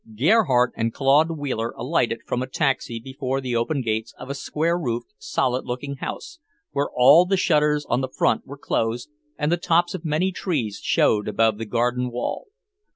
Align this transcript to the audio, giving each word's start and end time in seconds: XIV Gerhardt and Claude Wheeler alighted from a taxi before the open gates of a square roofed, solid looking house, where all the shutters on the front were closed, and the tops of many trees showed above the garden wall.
XIV 0.11 0.15
Gerhardt 0.17 0.73
and 0.75 0.91
Claude 0.91 1.37
Wheeler 1.37 1.75
alighted 1.77 2.21
from 2.25 2.41
a 2.41 2.47
taxi 2.47 2.99
before 2.99 3.39
the 3.39 3.55
open 3.55 3.83
gates 3.83 4.15
of 4.17 4.31
a 4.31 4.33
square 4.33 4.75
roofed, 4.75 5.13
solid 5.19 5.63
looking 5.63 5.97
house, 5.97 6.39
where 6.71 6.89
all 6.95 7.27
the 7.27 7.37
shutters 7.37 7.85
on 7.87 8.01
the 8.01 8.09
front 8.09 8.47
were 8.47 8.57
closed, 8.57 9.11
and 9.37 9.51
the 9.51 9.57
tops 9.57 9.93
of 9.93 10.03
many 10.03 10.31
trees 10.31 10.79
showed 10.83 11.27
above 11.27 11.59
the 11.59 11.65
garden 11.67 12.09
wall. 12.09 12.47